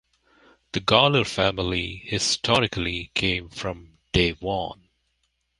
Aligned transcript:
The 0.71 0.79
Gawler 0.79 1.27
family 1.27 1.97
historically 2.05 3.11
came 3.13 3.49
from 3.49 3.99
Devon. 4.11 4.89